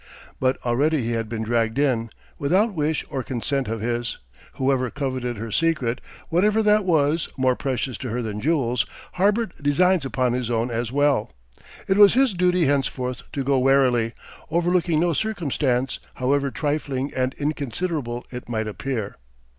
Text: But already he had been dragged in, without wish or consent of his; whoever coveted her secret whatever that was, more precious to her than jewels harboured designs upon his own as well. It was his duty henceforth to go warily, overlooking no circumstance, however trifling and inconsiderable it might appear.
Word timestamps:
But 0.39 0.57
already 0.65 1.03
he 1.03 1.11
had 1.11 1.29
been 1.29 1.43
dragged 1.43 1.77
in, 1.77 2.09
without 2.39 2.73
wish 2.73 3.05
or 3.11 3.21
consent 3.21 3.67
of 3.67 3.81
his; 3.81 4.17
whoever 4.53 4.89
coveted 4.89 5.37
her 5.37 5.51
secret 5.51 6.01
whatever 6.29 6.63
that 6.63 6.85
was, 6.85 7.29
more 7.37 7.55
precious 7.55 7.99
to 7.99 8.09
her 8.09 8.23
than 8.23 8.41
jewels 8.41 8.87
harboured 9.11 9.53
designs 9.61 10.03
upon 10.03 10.33
his 10.33 10.49
own 10.49 10.71
as 10.71 10.91
well. 10.91 11.31
It 11.87 11.97
was 11.97 12.15
his 12.15 12.33
duty 12.33 12.65
henceforth 12.65 13.21
to 13.33 13.43
go 13.43 13.59
warily, 13.59 14.15
overlooking 14.49 14.99
no 14.99 15.13
circumstance, 15.13 15.99
however 16.15 16.49
trifling 16.49 17.13
and 17.15 17.35
inconsiderable 17.35 18.25
it 18.31 18.49
might 18.49 18.67
appear. 18.67 19.17